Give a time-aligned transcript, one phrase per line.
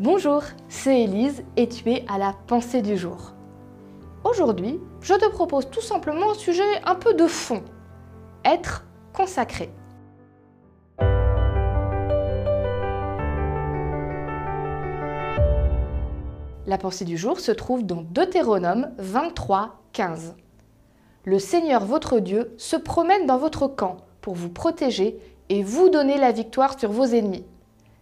[0.00, 3.34] Bonjour, c'est Élise et tu es à la pensée du jour.
[4.24, 7.62] Aujourd'hui, je te propose tout simplement un sujet un peu de fond.
[8.42, 9.70] Être consacré.
[16.66, 20.36] La pensée du jour se trouve dans Deutéronome 23, 15.
[21.24, 25.18] Le Seigneur votre Dieu se promène dans votre camp pour vous protéger
[25.50, 27.44] et vous donner la victoire sur vos ennemis.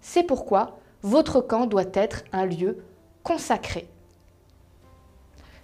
[0.00, 2.78] C'est pourquoi votre camp doit être un lieu
[3.22, 3.88] consacré.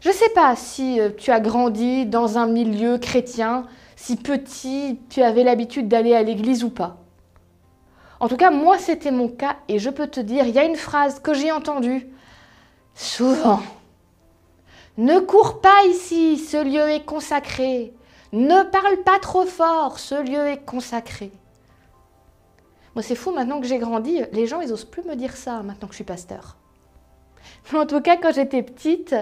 [0.01, 3.66] Je ne sais pas si euh, tu as grandi dans un milieu chrétien,
[3.97, 6.98] si petit tu avais l'habitude d'aller à l'église ou pas.
[8.20, 10.64] En tout cas, moi c'était mon cas et je peux te dire, il y a
[10.64, 12.06] une phrase que j'ai entendue
[12.95, 13.61] souvent.
[14.97, 17.92] Ne cours pas ici, ce lieu est consacré.
[18.33, 21.30] Ne parle pas trop fort, ce lieu est consacré.
[22.95, 25.62] Moi, c'est fou, maintenant que j'ai grandi, les gens, ils osent plus me dire ça,
[25.62, 26.56] maintenant que je suis pasteur.
[27.73, 29.14] En tout cas, quand j'étais petite,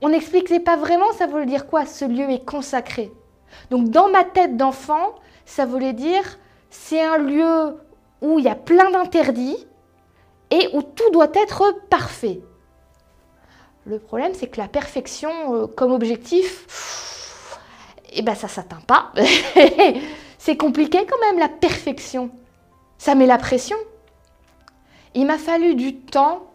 [0.00, 3.10] on n'expliquait pas vraiment ça voulait dire quoi, ce lieu est consacré.
[3.70, 5.14] Donc, dans ma tête d'enfant,
[5.46, 6.38] ça voulait dire,
[6.70, 7.76] c'est un lieu
[8.20, 9.66] où il y a plein d'interdits
[10.50, 12.40] et où tout doit être parfait.
[13.86, 16.66] Le problème, c'est que la perfection euh, comme objectif,
[18.12, 19.12] eh ben, ça s'atteint pas.
[20.38, 22.30] c'est compliqué quand même, la perfection.
[22.98, 23.76] Ça met la pression.
[25.14, 26.48] Il m'a fallu du temps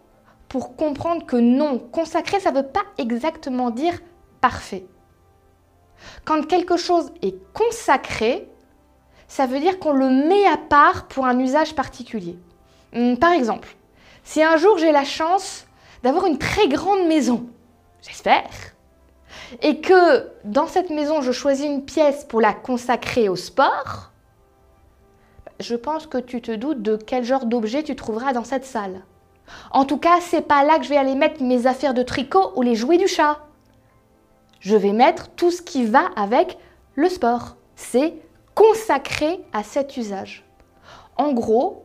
[0.48, 3.98] pour comprendre que non, consacré, ça ne veut pas exactement dire
[4.40, 4.86] parfait.
[6.24, 8.48] Quand quelque chose est consacré,
[9.26, 12.38] ça veut dire qu'on le met à part pour un usage particulier.
[12.92, 13.74] Hmm, par exemple,
[14.22, 15.66] si un jour j'ai la chance
[16.02, 17.46] d'avoir une très grande maison,
[18.02, 18.48] j'espère,
[19.62, 24.12] et que dans cette maison je choisis une pièce pour la consacrer au sport,
[25.60, 29.02] je pense que tu te doutes de quel genre d'objet tu trouveras dans cette salle.
[29.70, 32.52] En tout cas, c'est pas là que je vais aller mettre mes affaires de tricot
[32.56, 33.40] ou les jouets du chat.
[34.60, 36.58] Je vais mettre tout ce qui va avec
[36.94, 37.56] le sport.
[37.76, 38.14] C'est
[38.54, 40.44] consacré à cet usage.
[41.16, 41.84] En gros,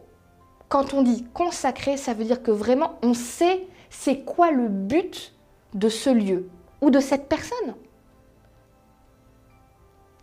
[0.69, 5.33] quand on dit consacré, ça veut dire que vraiment on sait c'est quoi le but
[5.73, 6.49] de ce lieu
[6.81, 7.75] ou de cette personne.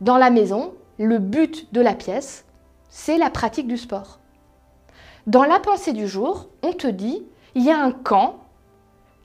[0.01, 2.46] Dans la maison, le but de la pièce,
[2.97, 4.21] c'est la pratique du sport.
[5.27, 7.23] Dans la pensée du jour, on te dit,
[7.55, 8.39] il y a un camp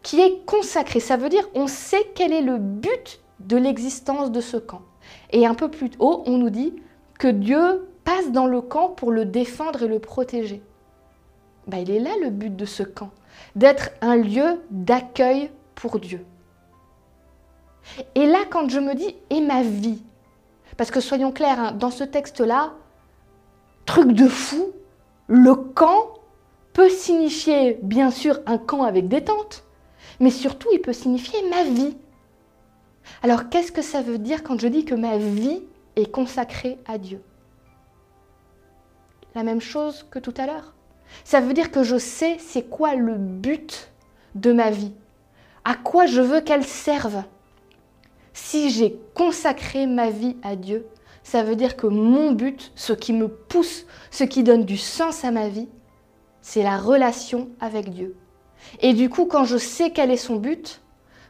[0.03, 0.99] qui est consacré.
[0.99, 4.81] Ça veut dire, on sait quel est le but de l'existence de ce camp.
[5.31, 6.75] Et un peu plus haut, on nous dit
[7.17, 10.61] que Dieu passe dans le camp pour le défendre et le protéger.
[11.65, 13.11] Ben, il est là le but de ce camp,
[13.55, 16.25] d'être un lieu d'accueil pour Dieu.
[18.15, 20.03] Et là, quand je me dis, et ma vie?
[20.75, 22.73] Parce que soyons clairs, hein, dans ce texte-là,
[23.91, 24.71] truc de fou,
[25.27, 26.13] le camp
[26.71, 29.65] peut signifier bien sûr un camp avec des tentes,
[30.21, 31.97] mais surtout il peut signifier ma vie.
[33.21, 35.61] Alors qu'est-ce que ça veut dire quand je dis que ma vie
[35.97, 37.21] est consacrée à Dieu?
[39.35, 40.73] La même chose que tout à l'heure.
[41.25, 43.91] Ça veut dire que je sais c'est quoi le but
[44.35, 44.93] de ma vie,
[45.65, 47.23] à quoi je veux qu'elle serve.
[48.31, 50.87] Si j'ai consacré ma vie à Dieu,
[51.23, 55.23] ça veut dire que mon but, ce qui me pousse, ce qui donne du sens
[55.23, 55.69] à ma vie,
[56.41, 58.15] c'est la relation avec Dieu.
[58.79, 60.81] Et du coup, quand je sais quel est son but,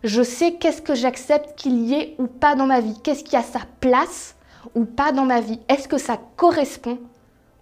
[0.03, 3.35] je sais qu'est-ce que j'accepte qu'il y ait ou pas dans ma vie, qu'est-ce qui
[3.35, 4.35] a sa place
[4.75, 5.59] ou pas dans ma vie?
[5.69, 6.99] Est-ce que ça correspond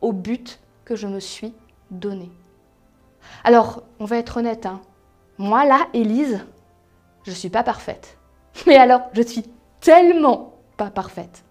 [0.01, 1.53] au but que je me suis
[1.91, 2.31] donné?
[3.44, 4.81] Alors, on va être honnête, hein.
[5.38, 6.45] moi là, Élise,
[7.23, 8.18] je ne suis pas parfaite.
[8.68, 9.44] Mais alors, je suis
[9.81, 11.44] tellement pas parfaite.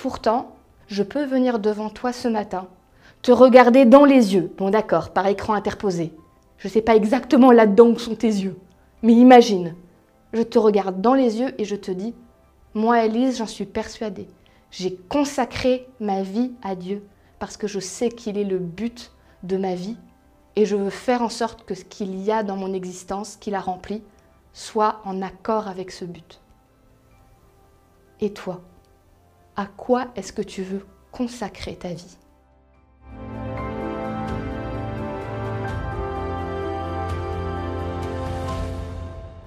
[0.00, 0.52] Pourtant,
[0.86, 2.68] je peux venir devant toi ce matin,
[3.20, 6.14] te regarder dans les yeux, bon d'accord, par écran interposé.
[6.56, 8.56] Je ne sais pas exactement là-dedans où sont tes yeux,
[9.02, 9.74] mais imagine,
[10.32, 12.14] je te regarde dans les yeux et je te dis,
[12.74, 14.28] moi Elise, j'en suis persuadée,
[14.70, 17.04] j'ai consacré ma vie à Dieu
[17.40, 19.10] parce que je sais qu'il est le but
[19.42, 19.96] de ma vie
[20.54, 23.56] et je veux faire en sorte que ce qu'il y a dans mon existence, qu'il
[23.56, 24.04] a rempli,
[24.52, 26.40] soit en accord avec ce but.
[28.20, 28.60] Et toi?
[29.58, 32.16] À quoi est-ce que tu veux consacrer ta vie?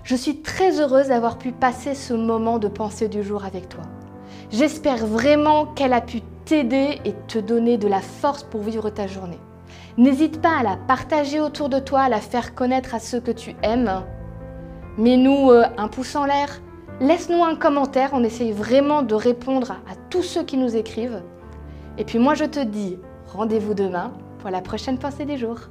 [0.03, 3.85] Je suis très heureuse d'avoir pu passer ce moment de pensée du jour avec toi.
[4.51, 9.07] J'espère vraiment qu'elle a pu t'aider et te donner de la force pour vivre ta
[9.07, 9.39] journée.
[9.97, 13.31] N'hésite pas à la partager autour de toi, à la faire connaître à ceux que
[13.31, 14.03] tu aimes.
[14.97, 16.59] Mets-nous euh, un pouce en l'air,
[17.01, 21.23] Laisse-nous un commentaire, on essaye vraiment de répondre à, tous ceux qui nous écrivent.
[21.97, 25.61] Et puis moi je te dis rendez-vous demain pour la prochaine pensée des jours.